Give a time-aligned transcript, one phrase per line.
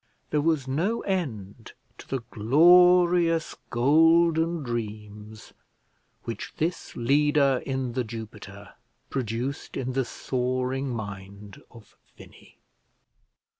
[0.31, 5.53] There was no end to the glorious golden dreams
[6.23, 8.73] which this leader in The Jupiter
[9.11, 12.57] produced in the soaring mind of Finney.